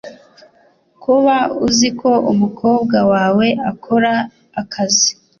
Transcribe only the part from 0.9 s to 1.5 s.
kuba